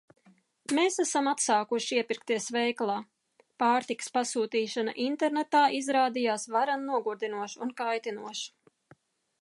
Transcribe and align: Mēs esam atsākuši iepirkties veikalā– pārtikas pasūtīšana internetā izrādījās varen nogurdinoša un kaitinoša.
Mēs 0.77 0.95
esam 1.01 1.27
atsākuši 1.31 1.99
iepirkties 2.01 2.47
veikalā– 2.55 2.95
pārtikas 3.65 4.09
pasūtīšana 4.17 4.97
internetā 5.05 5.63
izrādījās 5.81 6.47
varen 6.57 6.89
nogurdinoša 6.93 7.67
un 7.67 7.77
kaitinoša. 7.83 8.99